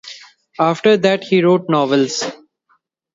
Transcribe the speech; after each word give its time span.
After 0.57 0.97
that 0.97 1.23
he 1.25 1.43
wrote 1.43 1.69
novels. 1.69 2.23